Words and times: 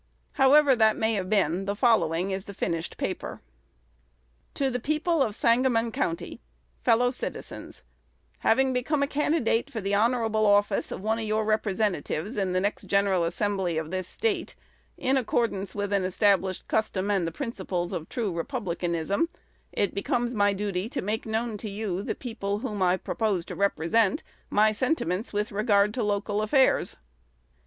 However 0.31 0.75
that 0.75 0.97
may 0.97 1.13
have 1.13 1.29
been, 1.29 1.65
the 1.65 1.75
following 1.75 2.31
is 2.31 2.45
the 2.45 2.55
finished 2.55 2.97
paper: 2.97 3.39
To 4.55 4.71
the 4.71 4.79
People 4.79 5.21
of 5.21 5.35
Sangamon 5.35 5.91
County. 5.91 6.41
Fellow 6.81 7.11
Citizens, 7.11 7.83
Having 8.39 8.73
become 8.73 9.03
a 9.03 9.07
candidate 9.07 9.69
for 9.69 9.79
the 9.79 9.93
honorable 9.93 10.47
office 10.47 10.91
of 10.91 11.01
one 11.01 11.19
of 11.19 11.25
your 11.25 11.45
Representatives 11.45 12.35
in 12.35 12.51
the 12.51 12.59
next 12.59 12.85
General 12.85 13.25
Assembly 13.25 13.77
of 13.77 13.91
this 13.91 14.07
State, 14.07 14.55
in 14.97 15.17
accordance 15.17 15.75
with 15.75 15.93
an 15.93 16.03
established 16.03 16.67
custom 16.67 17.11
and 17.11 17.27
the 17.27 17.31
principles 17.31 17.93
of 17.93 18.09
true 18.09 18.31
republicanism, 18.33 19.29
it 19.71 19.93
becomes 19.93 20.33
my 20.33 20.51
duty 20.51 20.89
to 20.89 21.03
make 21.03 21.27
known 21.27 21.57
to 21.57 21.69
you, 21.69 22.01
the 22.01 22.15
people, 22.15 22.57
whom 22.57 22.81
I 22.81 22.97
propose 22.97 23.45
to 23.45 23.55
represent, 23.55 24.23
my 24.49 24.71
sentiments 24.71 25.31
with 25.31 25.51
regard 25.51 25.93
to 25.93 26.01
local 26.03 26.41
affairs. 26.41 26.95